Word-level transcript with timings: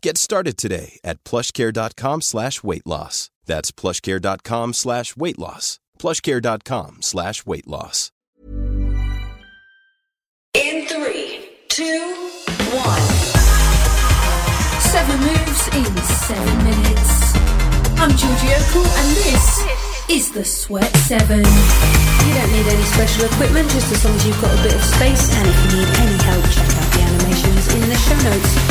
Get 0.00 0.16
started 0.16 0.56
today 0.56 1.00
at 1.02 1.22
plushcare.com 1.24 2.20
slash 2.22 2.62
weight 2.62 2.86
loss. 2.86 3.30
That's 3.46 3.72
plushcare.com 3.72 4.74
slash 4.74 5.16
weight 5.16 5.38
loss. 5.38 5.80
Plushcare.com 5.98 6.98
slash 7.02 7.44
weight 7.44 7.66
loss. 7.66 8.12
In 10.54 10.86
three, 10.86 11.50
two, 11.68 12.14
one. 12.70 13.08
Seven 14.80 15.18
moves 15.18 15.68
in 15.74 15.96
seven 16.02 16.58
minutes. 16.64 17.34
I'm 17.98 18.10
Georgie 18.10 18.54
Okell 18.54 18.86
and 18.86 19.16
this 19.16 19.64
is 20.08 20.30
the 20.30 20.44
Sweat 20.44 20.94
7. 20.96 21.38
You 21.38 22.34
don't 22.34 22.52
need 22.52 22.66
any 22.66 22.82
special 22.84 23.24
equipment, 23.24 23.68
just 23.70 23.90
as 23.90 24.04
long 24.04 24.14
as 24.14 24.26
you've 24.26 24.40
got 24.40 24.56
a 24.58 24.62
bit 24.62 24.74
of 24.74 24.82
space. 24.82 25.34
And 25.34 25.48
if 25.48 25.56
you 25.64 25.78
need 25.80 25.88
any 25.98 26.22
help, 26.22 26.44
check 26.50 26.68
out 26.68 26.92
the 26.92 27.00
animations 27.00 27.74
in 27.74 27.80
the 27.88 27.96
show 27.96 28.30
notes. 28.30 28.67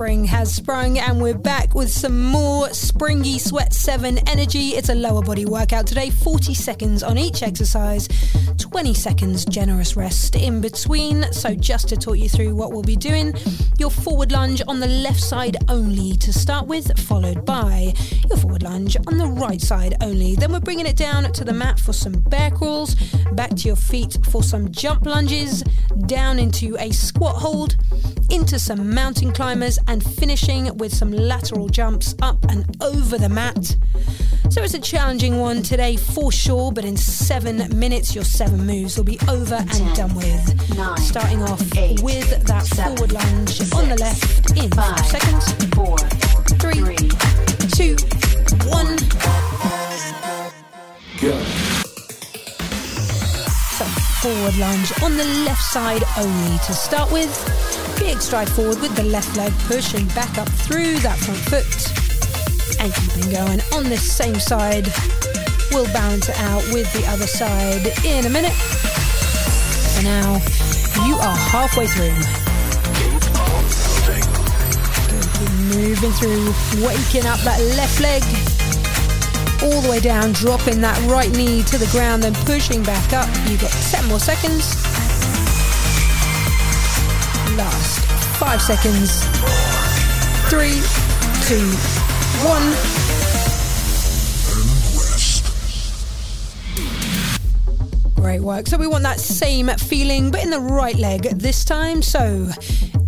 Spring 0.00 0.24
has 0.24 0.54
sprung, 0.54 0.98
and 0.98 1.20
we're 1.20 1.36
back 1.36 1.74
with 1.74 1.90
some 1.90 2.22
more 2.22 2.70
springy 2.70 3.38
Sweat 3.38 3.74
7 3.74 4.16
energy. 4.26 4.68
It's 4.68 4.88
a 4.88 4.94
lower 4.94 5.20
body 5.20 5.44
workout 5.44 5.86
today, 5.86 6.08
40 6.08 6.54
seconds 6.54 7.02
on 7.02 7.18
each 7.18 7.42
exercise, 7.42 8.08
20 8.56 8.94
seconds 8.94 9.44
generous 9.44 9.96
rest 9.96 10.36
in 10.36 10.62
between. 10.62 11.30
So, 11.34 11.54
just 11.54 11.86
to 11.90 11.98
talk 11.98 12.16
you 12.16 12.30
through 12.30 12.54
what 12.54 12.72
we'll 12.72 12.80
be 12.80 12.96
doing, 12.96 13.34
your 13.78 13.90
forward 13.90 14.32
lunge 14.32 14.62
on 14.66 14.80
the 14.80 14.86
left 14.86 15.20
side 15.20 15.58
only 15.68 16.16
to 16.16 16.32
start 16.32 16.66
with, 16.66 16.98
followed 16.98 17.44
by 17.44 17.92
your 18.26 18.38
forward 18.38 18.62
lunge 18.62 18.96
on 19.06 19.18
the 19.18 19.26
right 19.26 19.60
side 19.60 19.96
only. 20.00 20.34
Then 20.34 20.50
we're 20.50 20.60
bringing 20.60 20.86
it 20.86 20.96
down 20.96 21.30
to 21.30 21.44
the 21.44 21.52
mat 21.52 21.78
for 21.78 21.92
some 21.92 22.12
bear 22.12 22.50
crawls, 22.50 22.94
back 23.32 23.50
to 23.50 23.66
your 23.66 23.76
feet 23.76 24.16
for 24.30 24.42
some 24.42 24.72
jump 24.72 25.04
lunges, 25.04 25.62
down 26.06 26.38
into 26.38 26.74
a 26.78 26.90
squat 26.90 27.36
hold, 27.36 27.76
into 28.30 28.58
some 28.58 28.94
mountain 28.94 29.32
climbers, 29.32 29.78
and 29.86 30.02
finishing 30.04 30.76
with 30.76 30.92
some 30.94 31.10
lateral 31.10 31.68
jumps 31.68 32.14
up 32.22 32.44
and 32.48 32.64
over 32.82 33.18
the 33.18 33.28
mat. 33.28 33.76
So 34.50 34.62
it's 34.62 34.74
a 34.74 34.80
challenging 34.80 35.38
one 35.38 35.62
today 35.62 35.96
for 35.96 36.32
sure, 36.32 36.72
but 36.72 36.84
in 36.84 36.96
seven 36.96 37.78
minutes, 37.78 38.14
your 38.14 38.24
seven 38.24 38.66
moves 38.66 38.96
will 38.96 39.04
be 39.04 39.18
over 39.28 39.54
and 39.54 39.70
Ten, 39.70 39.94
done 39.94 40.14
with. 40.14 40.76
nine, 40.76 40.96
Starting 40.98 41.42
off 41.42 41.62
eight, 41.76 42.00
with 42.02 42.44
that 42.46 42.64
seven, 42.64 42.96
forward 42.96 43.12
lunge 43.12 43.60
on 43.74 43.88
the 43.88 43.96
left 43.96 44.50
in 44.58 44.70
Five, 44.70 44.96
five 44.96 45.06
seconds. 45.06 45.52
four, 45.74 45.98
Three, 46.58 46.80
three, 46.80 47.08
two, 47.70 47.96
one. 48.68 48.98
So 53.78 53.84
forward 54.20 54.56
lunge 54.58 54.92
on 55.02 55.16
the 55.16 55.24
left 55.46 55.62
side 55.62 56.02
only 56.18 56.58
to 56.58 56.72
start 56.72 57.12
with. 57.12 57.69
Big 58.00 58.20
stride 58.20 58.50
forward 58.50 58.80
with 58.80 58.96
the 58.96 59.04
left 59.04 59.36
leg 59.36 59.52
pushing 59.68 60.06
back 60.08 60.38
up 60.38 60.48
through 60.48 60.98
that 61.00 61.18
front 61.18 61.38
foot. 61.46 62.80
And 62.80 62.92
keeping 62.94 63.30
going 63.30 63.60
on 63.74 63.84
this 63.84 64.02
same 64.02 64.40
side. 64.40 64.88
We'll 65.70 65.84
balance 65.92 66.28
it 66.28 66.38
out 66.40 66.64
with 66.72 66.90
the 66.92 67.06
other 67.06 67.26
side 67.26 67.86
in 68.04 68.26
a 68.26 68.30
minute. 68.30 68.56
For 69.94 70.02
now, 70.02 70.40
you 71.06 71.14
are 71.16 71.36
halfway 71.36 71.86
through. 71.86 72.16
Moving 75.78 76.12
through, 76.12 76.52
waking 76.82 77.26
up 77.26 77.38
that 77.40 77.60
left 77.76 78.00
leg 78.00 78.24
all 79.62 79.82
the 79.82 79.90
way 79.90 80.00
down, 80.00 80.32
dropping 80.32 80.80
that 80.80 80.98
right 81.06 81.30
knee 81.32 81.62
to 81.64 81.76
the 81.76 81.86
ground, 81.92 82.22
then 82.22 82.34
pushing 82.46 82.82
back 82.82 83.12
up. 83.12 83.28
You've 83.46 83.60
got 83.60 83.70
10 83.70 84.06
more 84.06 84.18
seconds. 84.18 84.89
Last 87.60 88.00
five 88.38 88.62
seconds. 88.62 89.22
Three, 90.48 90.80
two, 91.44 91.68
one. 92.42 92.64
Great 98.14 98.40
work. 98.40 98.66
So 98.66 98.78
we 98.78 98.86
want 98.86 99.02
that 99.02 99.20
same 99.20 99.68
feeling, 99.68 100.30
but 100.30 100.42
in 100.42 100.48
the 100.48 100.58
right 100.58 100.96
leg 100.96 101.24
this 101.34 101.62
time. 101.62 102.00
So 102.00 102.48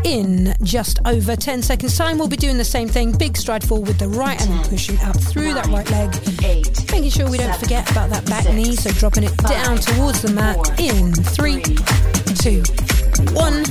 in 0.05 0.55
just 0.63 0.99
over 1.07 1.35
10 1.35 1.63
seconds 1.63 1.97
time, 1.97 2.19
we'll 2.19 2.29
be 2.29 2.37
doing 2.37 2.59
the 2.59 2.65
same 2.65 2.89
thing. 2.89 3.13
Big 3.13 3.39
stride 3.39 3.67
forward 3.67 3.89
with 3.89 3.99
the 3.99 4.09
right 4.09 4.39
and 4.47 4.65
pushing 4.67 5.01
up 5.01 5.17
through 5.19 5.55
that 5.55 5.67
right 5.69 5.91
leg. 5.91 6.15
eight, 6.45 6.93
Making 6.93 7.11
sure 7.11 7.31
we 7.31 7.39
don't 7.39 7.57
forget 7.59 7.91
about 7.91 8.11
that 8.11 8.27
back 8.27 8.43
six, 8.43 8.55
knee. 8.55 8.77
So 8.77 8.91
dropping 8.91 9.25
it 9.25 9.35
down 9.39 9.79
towards 9.79 10.21
the 10.21 10.31
mat 10.31 10.57
four, 10.57 10.75
in 10.79 11.15
three, 11.15 11.63
two, 12.35 12.63
one. 13.33 13.65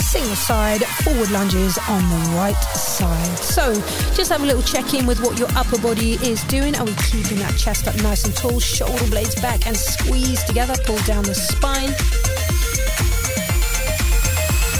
Single 0.00 0.34
side 0.34 0.82
forward 1.04 1.30
lunges 1.30 1.78
on 1.88 2.02
the 2.08 2.34
right 2.36 2.60
side. 2.74 3.38
So 3.38 3.74
just 4.14 4.30
have 4.30 4.42
a 4.42 4.46
little 4.46 4.62
check 4.62 4.94
in 4.94 5.06
with 5.06 5.20
what 5.20 5.38
your 5.38 5.48
upper 5.56 5.78
body 5.78 6.14
is 6.14 6.42
doing. 6.44 6.76
Are 6.76 6.84
we 6.84 6.94
keeping 7.10 7.38
that 7.38 7.56
chest 7.56 7.86
up 7.86 7.94
nice 8.02 8.24
and 8.24 8.34
tall? 8.36 8.58
Shoulder 8.58 9.06
blades 9.10 9.40
back 9.40 9.66
and 9.66 9.76
squeeze 9.76 10.42
together. 10.44 10.74
Pull 10.84 10.98
down 11.02 11.22
the 11.24 11.34
spine. 11.34 11.94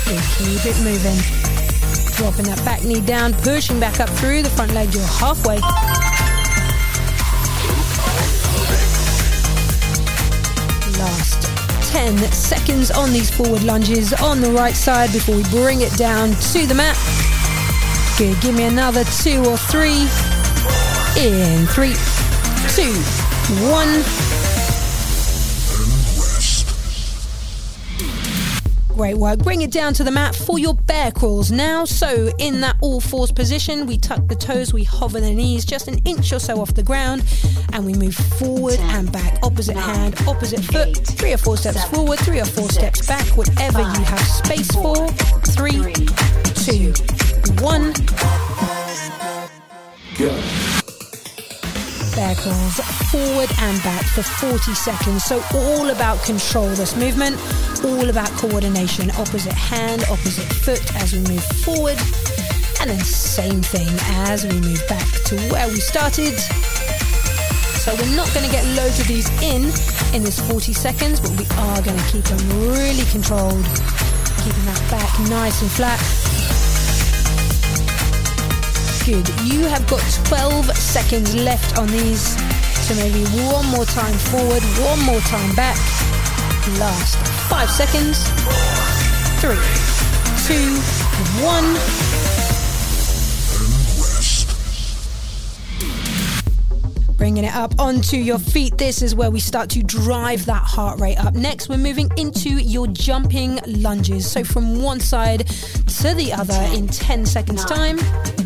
And 0.08 0.20
keep 0.34 0.66
it 0.66 0.76
moving. 0.82 1.18
Dropping 2.16 2.46
that 2.46 2.60
back 2.64 2.84
knee 2.84 3.00
down, 3.00 3.32
pushing 3.34 3.78
back 3.78 4.00
up 4.00 4.08
through 4.10 4.42
the 4.42 4.50
front 4.50 4.72
leg. 4.72 4.92
You're 4.92 5.06
halfway. 5.06 5.60
10 12.04 12.18
seconds 12.32 12.90
on 12.90 13.14
these 13.14 13.30
forward 13.30 13.64
lunges 13.64 14.12
on 14.12 14.42
the 14.42 14.50
right 14.50 14.76
side 14.76 15.10
before 15.10 15.36
we 15.36 15.42
bring 15.44 15.80
it 15.80 15.96
down 15.96 16.32
to 16.32 16.66
the 16.66 16.74
mat. 16.74 16.98
Good. 18.18 18.38
Give 18.42 18.54
me 18.54 18.64
another 18.64 19.04
two 19.04 19.42
or 19.46 19.56
three. 19.56 20.02
In 21.16 21.66
three, 21.66 21.94
two, 22.68 22.92
one. 23.70 24.33
Great 28.94 29.16
work. 29.16 29.40
Bring 29.40 29.62
it 29.62 29.72
down 29.72 29.92
to 29.94 30.04
the 30.04 30.10
mat 30.12 30.36
for 30.36 30.56
your 30.56 30.74
bear 30.74 31.10
crawls 31.10 31.50
now. 31.50 31.84
So, 31.84 32.30
in 32.38 32.60
that 32.60 32.76
all 32.80 33.00
fours 33.00 33.32
position, 33.32 33.86
we 33.86 33.98
tuck 33.98 34.28
the 34.28 34.36
toes, 34.36 34.72
we 34.72 34.84
hover 34.84 35.18
the 35.18 35.32
knees 35.32 35.64
just 35.64 35.88
an 35.88 35.98
inch 36.04 36.32
or 36.32 36.38
so 36.38 36.60
off 36.60 36.74
the 36.74 36.82
ground, 36.84 37.24
and 37.72 37.84
we 37.84 37.94
move 37.94 38.14
forward 38.14 38.78
and 38.78 39.10
back. 39.10 39.40
Opposite 39.42 39.76
hand, 39.76 40.14
opposite 40.28 40.60
foot. 40.60 40.96
Three 40.96 41.32
or 41.32 41.38
four 41.38 41.56
steps 41.56 41.84
forward, 41.86 42.20
three 42.20 42.40
or 42.40 42.44
four 42.44 42.68
steps 42.70 43.04
back, 43.04 43.26
whatever 43.36 43.80
you 43.80 44.04
have 44.04 44.20
space 44.20 44.70
for. 44.70 45.08
Three, 45.42 45.82
two, 46.62 46.92
one. 47.64 47.92
Bear 52.14 52.36
forward 52.36 53.50
and 53.58 53.82
back 53.82 54.04
for 54.06 54.22
40 54.22 54.72
seconds. 54.74 55.24
So, 55.24 55.42
all 55.52 55.90
about 55.90 56.22
control 56.22 56.68
this 56.68 56.94
movement, 56.94 57.36
all 57.84 58.08
about 58.08 58.30
coordination. 58.38 59.10
Opposite 59.12 59.52
hand, 59.52 60.04
opposite 60.04 60.46
foot 60.62 60.94
as 60.94 61.12
we 61.12 61.18
move 61.20 61.42
forward. 61.64 61.98
And 62.80 62.90
then, 62.90 63.00
same 63.00 63.62
thing 63.62 63.88
as 64.28 64.46
we 64.46 64.60
move 64.60 64.82
back 64.88 65.08
to 65.24 65.36
where 65.50 65.66
we 65.66 65.80
started. 65.80 66.38
So, 67.82 67.92
we're 67.96 68.16
not 68.16 68.32
going 68.32 68.46
to 68.46 68.52
get 68.52 68.64
loads 68.76 69.00
of 69.00 69.08
these 69.08 69.28
in 69.42 69.64
in 70.14 70.22
this 70.22 70.38
40 70.48 70.72
seconds, 70.72 71.18
but 71.18 71.30
we 71.30 71.46
are 71.58 71.82
going 71.82 71.98
to 71.98 72.12
keep 72.12 72.24
them 72.24 72.70
really 72.70 73.04
controlled, 73.10 73.64
keeping 74.44 74.64
that 74.66 74.86
back 74.88 75.10
nice 75.28 75.62
and 75.62 75.70
flat. 75.72 76.53
Good. 79.04 79.28
You 79.44 79.66
have 79.66 79.86
got 79.86 80.00
12 80.24 80.64
seconds 80.78 81.34
left 81.34 81.76
on 81.76 81.88
these. 81.88 82.38
So 82.86 82.94
maybe 82.94 83.22
one 83.52 83.66
more 83.66 83.84
time 83.84 84.16
forward, 84.16 84.62
one 84.80 85.00
more 85.04 85.20
time 85.20 85.54
back. 85.54 85.76
Last 86.80 87.18
five 87.50 87.70
seconds. 87.70 88.24
Three, 89.42 89.60
two, 90.46 90.80
one. 91.44 92.13
Bringing 97.24 97.44
it 97.44 97.56
up 97.56 97.80
onto 97.80 98.18
your 98.18 98.38
feet. 98.38 98.76
This 98.76 99.00
is 99.00 99.14
where 99.14 99.30
we 99.30 99.40
start 99.40 99.70
to 99.70 99.82
drive 99.82 100.44
that 100.44 100.62
heart 100.62 101.00
rate 101.00 101.16
up. 101.16 101.32
Next, 101.32 101.70
we're 101.70 101.78
moving 101.78 102.10
into 102.18 102.50
your 102.50 102.86
jumping 102.88 103.60
lunges. 103.66 104.30
So 104.30 104.44
from 104.44 104.82
one 104.82 105.00
side 105.00 105.46
to 105.46 106.12
the 106.12 106.34
other 106.36 106.76
in 106.76 106.86
10 106.86 107.24
seconds 107.24 107.64
time. 107.64 107.98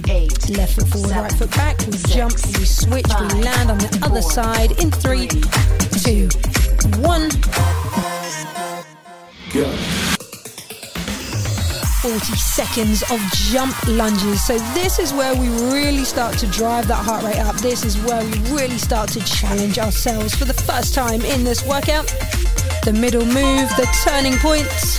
Eight. 0.08 0.48
Left 0.50 0.74
foot 0.76 0.86
forward, 0.86 1.08
seven, 1.08 1.22
right 1.24 1.32
foot 1.32 1.50
back. 1.50 1.78
We 1.86 1.92
six, 1.94 2.14
jump, 2.14 2.32
we 2.56 2.64
switch, 2.64 3.06
five, 3.08 3.32
we 3.32 3.42
land 3.42 3.72
on 3.72 3.78
the 3.78 3.98
other 4.04 4.22
side 4.22 4.70
in 4.80 4.92
three, 4.92 5.26
two, 6.04 6.28
one. 7.02 7.30
40 12.08 12.36
seconds 12.36 13.02
of 13.10 13.20
jump 13.32 13.76
lunges. 13.86 14.42
So, 14.46 14.56
this 14.72 14.98
is 14.98 15.12
where 15.12 15.34
we 15.34 15.48
really 15.70 16.04
start 16.04 16.38
to 16.38 16.46
drive 16.46 16.88
that 16.88 17.04
heart 17.04 17.22
rate 17.22 17.38
up. 17.38 17.54
This 17.56 17.84
is 17.84 17.98
where 17.98 18.24
we 18.24 18.32
really 18.50 18.78
start 18.78 19.10
to 19.10 19.20
challenge 19.24 19.78
ourselves 19.78 20.34
for 20.34 20.46
the 20.46 20.54
first 20.54 20.94
time 20.94 21.20
in 21.20 21.44
this 21.44 21.62
workout. 21.66 22.06
The 22.82 22.94
middle 22.98 23.26
move, 23.26 23.68
the 23.76 23.86
turning 24.04 24.38
points. 24.38 24.96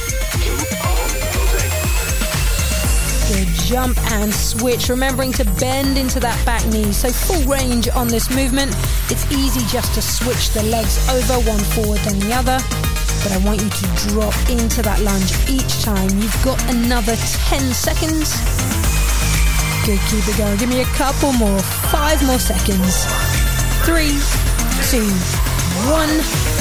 Good 3.33 3.47
jump 3.65 3.97
and 4.11 4.31
switch, 4.31 4.89
remembering 4.89 5.31
to 5.33 5.45
bend 5.59 5.97
into 5.97 6.19
that 6.19 6.39
back 6.45 6.63
knee. 6.67 6.91
So, 6.91 7.09
full 7.09 7.41
range 7.51 7.89
on 7.89 8.07
this 8.07 8.29
movement. 8.29 8.71
It's 9.09 9.25
easy 9.31 9.65
just 9.65 9.95
to 9.95 10.01
switch 10.03 10.51
the 10.51 10.61
legs 10.61 10.99
over, 11.09 11.39
one 11.49 11.63
forward 11.73 12.01
then 12.01 12.19
the 12.19 12.33
other 12.35 12.88
but 13.23 13.31
I 13.31 13.37
want 13.39 13.61
you 13.61 13.69
to 13.69 13.85
drop 14.09 14.35
into 14.49 14.81
that 14.81 15.01
lunge 15.01 15.31
each 15.49 15.83
time. 15.83 16.09
You've 16.19 16.43
got 16.43 16.61
another 16.69 17.15
10 17.15 17.73
seconds. 17.73 18.35
Good, 19.85 19.99
keep 20.09 20.27
it 20.27 20.37
going. 20.37 20.57
Give 20.57 20.69
me 20.69 20.81
a 20.81 20.91
couple 20.95 21.33
more. 21.33 21.59
Five 21.91 22.21
more 22.25 22.39
seconds. 22.39 23.05
Three, 23.85 24.15
two, 24.91 25.07
one. 25.89 26.58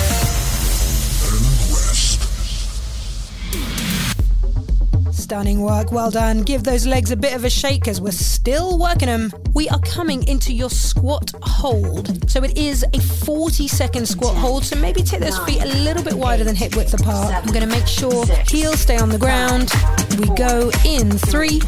Stunning 5.28 5.60
work, 5.60 5.92
well 5.92 6.10
done. 6.10 6.40
Give 6.40 6.64
those 6.64 6.86
legs 6.86 7.10
a 7.10 7.16
bit 7.16 7.34
of 7.34 7.44
a 7.44 7.50
shake 7.50 7.86
as 7.86 8.00
we're 8.00 8.12
still 8.12 8.78
working 8.78 9.08
them. 9.08 9.30
We 9.52 9.68
are 9.68 9.78
coming 9.80 10.26
into 10.26 10.54
your 10.54 10.70
squat 10.70 11.32
hold. 11.42 12.30
So 12.30 12.42
it 12.42 12.56
is 12.56 12.82
a 12.94 12.98
40 12.98 13.68
second 13.68 14.08
squat 14.08 14.34
hold, 14.34 14.64
so 14.64 14.74
maybe 14.76 15.02
take 15.02 15.20
those 15.20 15.38
feet 15.40 15.60
a 15.60 15.66
little 15.66 16.02
bit 16.02 16.14
wider 16.14 16.44
than 16.44 16.56
hip 16.56 16.74
width 16.74 16.98
apart. 16.98 17.34
I'm 17.34 17.52
going 17.52 17.60
to 17.60 17.66
make 17.66 17.86
sure 17.86 18.24
heels 18.48 18.80
stay 18.80 18.96
on 18.96 19.10
the 19.10 19.18
ground. 19.18 19.70
We 20.18 20.34
go 20.34 20.70
in 20.86 21.10
three, 21.10 21.60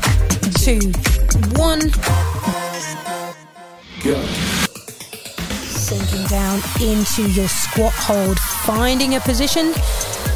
two, 0.65 0.81
one. 1.61 1.91
Go. 4.03 4.25
Sinking 5.69 6.27
down 6.29 6.63
into 6.81 7.31
your 7.33 7.49
squat 7.49 7.93
hold, 7.93 8.39
finding 8.39 9.17
a 9.17 9.21
position 9.21 9.75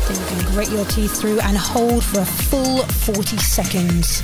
that 0.08 0.18
you 0.18 0.26
can 0.26 0.52
grit 0.52 0.70
your 0.70 0.84
teeth 0.86 1.20
through 1.20 1.40
and 1.40 1.56
hold 1.56 2.04
for 2.04 2.20
a 2.20 2.24
full 2.24 2.82
40 2.84 3.36
seconds. 3.38 4.22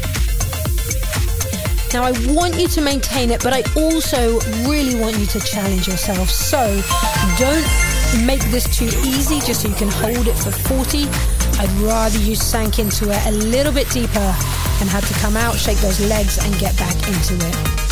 Now, 1.93 2.05
I 2.05 2.13
want 2.33 2.55
you 2.59 2.69
to 2.69 2.81
maintain 2.81 3.31
it, 3.31 3.43
but 3.43 3.53
I 3.53 3.63
also 3.75 4.39
really 4.69 5.01
want 5.01 5.19
you 5.19 5.27
to 5.27 5.41
challenge 5.41 5.89
yourself. 5.89 6.31
So, 6.31 6.81
don't 7.39 8.25
make 8.25 8.43
this 8.51 8.65
too 8.77 8.87
easy 9.03 9.41
just 9.41 9.63
so 9.63 9.69
you 9.69 9.75
can 9.75 9.89
hold 9.89 10.29
it 10.29 10.35
for 10.35 10.53
40. 10.53 11.05
I'd 11.59 11.71
rather 11.81 12.19
you 12.19 12.37
sank 12.37 12.79
into 12.79 13.11
it 13.11 13.27
a 13.27 13.33
little 13.33 13.73
bit 13.73 13.91
deeper 13.91 14.19
and 14.81 14.89
had 14.89 15.03
to 15.05 15.15
come 15.15 15.37
out, 15.37 15.57
shake 15.57 15.79
those 15.79 16.01
legs, 16.09 16.39
and 16.39 16.57
get 16.59 16.77
back 16.79 16.97
into 17.09 17.35
it. 17.35 17.90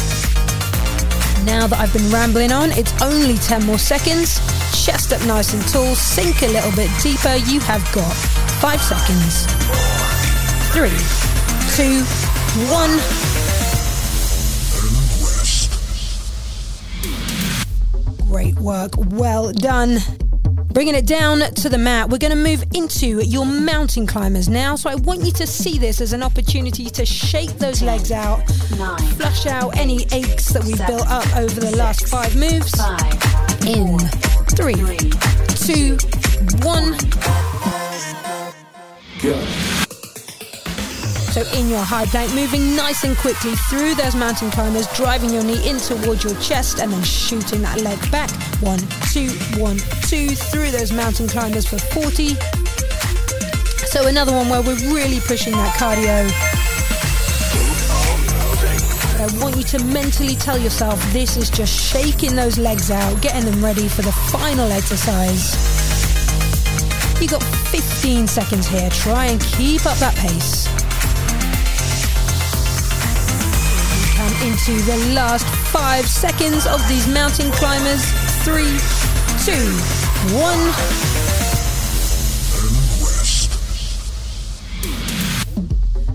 Now 1.49 1.67
that 1.67 1.81
I've 1.81 1.93
been 1.95 2.11
rambling 2.11 2.53
on, 2.53 2.73
it's 2.73 2.93
only 3.01 3.37
10 3.37 3.65
more 3.65 3.79
seconds. 3.79 4.39
Chest 4.85 5.15
up 5.15 5.27
nice 5.27 5.55
and 5.55 5.67
tall, 5.69 5.95
sink 5.95 6.43
a 6.43 6.47
little 6.47 6.71
bit 6.73 6.91
deeper. 7.03 7.37
You 7.37 7.59
have 7.61 7.81
got 7.95 8.13
five 8.61 8.83
seconds. 8.83 9.47
Three, 10.77 10.93
two, 11.75 12.05
one. 12.69 13.01
Great 18.31 18.59
work. 18.61 18.93
Well 18.99 19.51
done. 19.51 20.01
Bringing 20.79 20.95
it 20.95 21.07
down 21.07 21.41
to 21.41 21.69
the 21.69 21.77
mat, 21.77 22.09
we're 22.09 22.19
going 22.19 22.31
to 22.31 22.37
move 22.37 22.63
into 22.73 23.21
your 23.27 23.45
mountain 23.45 24.07
climbers 24.07 24.49
now. 24.49 24.77
So 24.77 24.89
I 24.89 24.95
want 24.95 25.25
you 25.25 25.33
to 25.33 25.45
see 25.45 25.77
this 25.77 26.01
as 26.01 26.13
an 26.13 26.23
opportunity 26.23 26.85
to 26.85 27.05
shake 27.05 27.51
those 27.59 27.83
legs 27.83 28.13
out, 28.13 28.49
Nine. 28.79 28.97
flush 29.17 29.47
out 29.47 29.77
any 29.77 30.07
aches 30.13 30.51
that 30.51 30.63
we've 30.63 30.87
built 30.87 31.09
up 31.09 31.27
over 31.37 31.59
the 31.59 31.77
last 31.77 32.07
five 32.07 32.37
moves. 32.37 32.71
Five. 32.71 33.03
In 33.67 33.99
three, 34.55 34.75
Three. 34.75 35.11
two, 35.67 35.97
one. 36.63 36.97
In 41.55 41.69
your 41.69 41.83
high 41.83 42.07
plank, 42.07 42.35
moving 42.35 42.75
nice 42.75 43.05
and 43.05 43.17
quickly 43.17 43.55
through 43.71 43.95
those 43.95 44.15
mountain 44.15 44.51
climbers, 44.51 44.87
driving 44.97 45.31
your 45.31 45.45
knee 45.45 45.69
in 45.69 45.79
towards 45.79 46.25
your 46.25 46.35
chest 46.41 46.81
and 46.81 46.93
then 46.93 47.03
shooting 47.03 47.63
that 47.63 47.81
leg 47.81 47.99
back. 48.11 48.31
One, 48.61 48.79
two, 49.13 49.31
one, 49.61 49.79
two, 50.09 50.31
through 50.31 50.71
those 50.71 50.93
mountain 50.93 51.29
climbers 51.29 51.67
for 51.67 51.79
40. 51.79 52.35
So 53.87 54.07
another 54.07 54.33
one 54.33 54.49
where 54.49 54.63
we're 54.63 54.95
really 54.95 55.21
pushing 55.21 55.53
that 55.53 55.75
cardio. 55.77 56.29
I 59.21 59.43
want 59.43 59.57
you 59.57 59.65
to 59.65 59.85
mentally 59.85 60.37
tell 60.37 60.59
yourself 60.59 61.03
this 61.13 61.37
is 61.37 61.51
just 61.51 61.73
shaking 61.73 62.37
those 62.37 62.59
legs 62.59 62.91
out, 62.91 63.21
getting 63.21 63.51
them 63.51 63.65
ready 63.65 63.89
for 63.89 64.03
the 64.03 64.13
final 64.13 64.71
exercise. 64.71 65.55
You 67.21 67.27
got 67.27 67.43
15 67.43 68.29
seconds 68.29 68.69
here. 68.69 68.89
Try 68.91 69.27
and 69.27 69.41
keep 69.41 69.85
up 69.87 69.99
that 69.99 70.15
pace. 70.15 70.78
Into 74.43 74.73
the 74.83 74.97
last 75.15 75.47
five 75.73 76.07
seconds 76.07 76.67
of 76.67 76.87
these 76.89 77.07
mountain 77.09 77.51
climbers. 77.53 78.05
Three, 78.45 78.79
two, 79.45 79.69
one. 80.37 81.29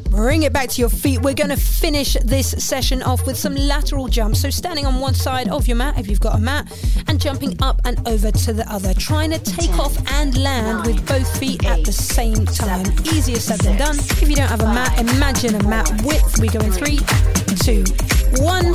Bring 0.10 0.44
it 0.44 0.54
back 0.54 0.70
to 0.70 0.80
your 0.80 0.90
feet. 0.90 1.22
We're 1.22 1.34
going 1.34 1.50
to 1.50 1.58
finish 1.58 2.14
this 2.24 2.52
session 2.52 3.02
off 3.02 3.26
with 3.26 3.36
some 3.36 3.56
lateral 3.56 4.08
jumps. 4.08 4.42
So, 4.42 4.50
standing 4.50 4.86
on 4.86 5.00
one 5.00 5.16
side 5.16 5.50
of 5.50 5.68
your 5.68 5.76
mat, 5.76 6.00
if 6.00 6.08
you've 6.08 6.20
got 6.20 6.36
a 6.36 6.40
mat, 6.40 6.72
and 7.08 7.20
jumping 7.20 7.62
up 7.62 7.82
and 7.84 8.00
over 8.08 8.32
to 8.32 8.54
the 8.54 8.72
other. 8.72 8.94
Trying 8.94 9.32
to 9.32 9.40
take 9.40 9.78
off 9.80 9.98
and 10.14 10.38
land 10.38 10.86
with 10.86 11.06
both 11.08 11.40
feet 11.40 11.66
at 11.66 11.84
the 11.84 11.92
same 11.92 12.46
time. 12.46 12.86
Easier 13.06 13.40
said 13.40 13.60
than 13.62 13.78
done. 13.78 13.98
If 13.98 14.30
you 14.30 14.36
don't 14.36 14.48
have 14.50 14.62
a 14.62 14.74
mat, 14.74 15.00
imagine 15.00 15.56
a 15.56 15.64
mat 15.68 15.90
width. 16.04 16.40
We 16.40 16.48
go 16.48 16.60
in 16.60 16.72
three, 16.72 17.00
two, 17.64 17.84
one. 18.40 18.74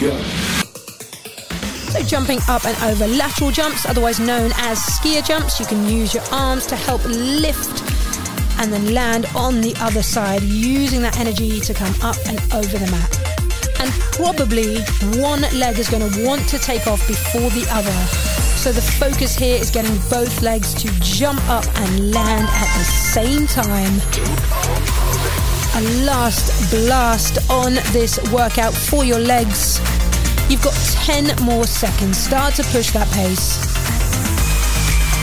Go. 0.00 0.16
So 1.92 2.02
jumping 2.02 2.40
up 2.48 2.64
and 2.64 2.76
over 2.82 3.06
lateral 3.06 3.50
jumps, 3.50 3.86
otherwise 3.86 4.18
known 4.18 4.50
as 4.56 4.78
skier 4.78 5.24
jumps, 5.24 5.60
you 5.60 5.66
can 5.66 5.88
use 5.88 6.12
your 6.12 6.24
arms 6.32 6.66
to 6.66 6.76
help 6.76 7.04
lift 7.04 7.82
and 8.58 8.72
then 8.72 8.94
land 8.94 9.26
on 9.34 9.60
the 9.60 9.74
other 9.80 10.02
side 10.02 10.42
using 10.42 11.02
that 11.02 11.18
energy 11.18 11.60
to 11.60 11.74
come 11.74 11.94
up 12.02 12.16
and 12.26 12.38
over 12.52 12.78
the 12.78 12.90
mat. 12.90 13.18
And 13.80 13.90
probably 14.12 14.80
one 15.20 15.42
leg 15.58 15.78
is 15.78 15.88
going 15.88 16.10
to 16.10 16.26
want 16.26 16.48
to 16.48 16.58
take 16.58 16.86
off 16.86 17.06
before 17.06 17.50
the 17.50 17.66
other. 17.70 17.92
So 18.58 18.72
the 18.72 18.82
focus 18.82 19.36
here 19.36 19.60
is 19.60 19.70
getting 19.70 19.96
both 20.08 20.42
legs 20.42 20.72
to 20.74 20.88
jump 21.00 21.40
up 21.48 21.66
and 21.76 22.12
land 22.12 22.48
at 22.48 22.78
the 22.78 22.84
same 22.84 23.46
time. 23.46 24.93
A 25.76 25.82
last 26.04 26.70
blast 26.70 27.50
on 27.50 27.74
this 27.90 28.20
workout 28.30 28.72
for 28.72 29.04
your 29.04 29.18
legs. 29.18 29.80
You've 30.48 30.62
got 30.62 30.74
10 30.74 31.44
more 31.44 31.64
seconds. 31.64 32.16
Start 32.16 32.54
to 32.54 32.62
push 32.64 32.92
that 32.92 33.10
pace. 33.10 33.58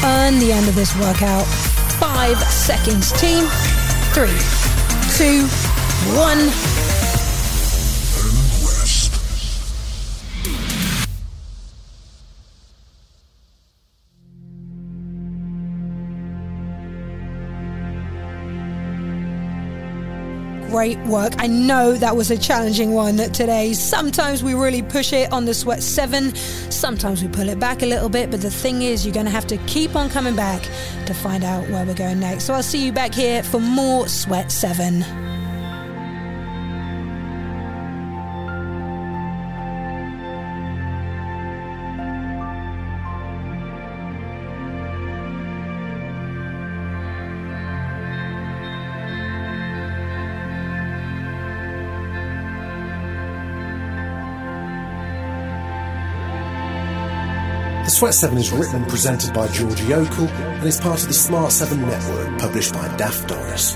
And 0.03 0.41
the 0.41 0.51
end 0.51 0.67
of 0.67 0.75
this 0.75 0.93
workout. 0.99 1.45
Five 2.01 2.37
seconds, 2.51 3.13
team. 3.13 3.45
Three, 4.11 4.37
two, 5.15 5.47
one. 6.19 6.80
Great 20.71 20.97
work. 20.99 21.33
I 21.37 21.47
know 21.47 21.97
that 21.97 22.15
was 22.15 22.31
a 22.31 22.37
challenging 22.37 22.93
one 22.93 23.17
today. 23.17 23.73
Sometimes 23.73 24.41
we 24.41 24.53
really 24.53 24.81
push 24.81 25.11
it 25.11 25.29
on 25.33 25.43
the 25.43 25.53
Sweat 25.53 25.83
7, 25.83 26.33
sometimes 26.71 27.21
we 27.21 27.27
pull 27.27 27.49
it 27.49 27.59
back 27.59 27.83
a 27.83 27.85
little 27.85 28.07
bit, 28.07 28.31
but 28.31 28.39
the 28.39 28.49
thing 28.49 28.81
is, 28.81 29.05
you're 29.05 29.13
going 29.13 29.25
to 29.25 29.31
have 29.33 29.45
to 29.47 29.57
keep 29.67 29.97
on 29.97 30.09
coming 30.09 30.33
back 30.33 30.61
to 31.07 31.13
find 31.13 31.43
out 31.43 31.69
where 31.69 31.85
we're 31.85 31.93
going 31.93 32.21
next. 32.21 32.45
So 32.45 32.53
I'll 32.53 32.63
see 32.63 32.85
you 32.85 32.93
back 32.93 33.13
here 33.13 33.43
for 33.43 33.59
more 33.59 34.07
Sweat 34.07 34.49
7. 34.49 35.40
Sweat 57.91 58.13
7 58.13 58.37
is 58.37 58.51
written 58.53 58.77
and 58.77 58.87
presented 58.87 59.33
by 59.33 59.49
Georgie 59.49 59.83
Okell 59.87 60.29
and 60.29 60.65
is 60.65 60.79
part 60.79 61.01
of 61.01 61.09
the 61.09 61.13
Smart 61.13 61.51
7 61.51 61.79
network 61.81 62.39
published 62.39 62.73
by 62.73 62.87
Daft 62.95 63.27
Doris. 63.27 63.75